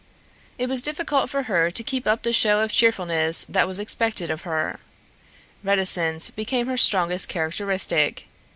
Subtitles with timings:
[0.57, 4.31] It was difficult for her to keep up the show of cheerfulness that was expected
[4.31, 4.79] of her.
[5.63, 8.25] Reticence became her strongest characteristic.